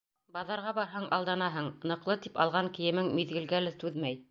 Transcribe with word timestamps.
Баҙарға 0.35 0.71
барһаң, 0.77 1.05
алданаһың, 1.17 1.69
ныҡлы 1.93 2.17
тип 2.25 2.41
алған 2.47 2.73
кейемең 2.79 3.13
миҙгелгә 3.21 3.63
лә 3.67 3.79
түҙмәй... 3.85 4.19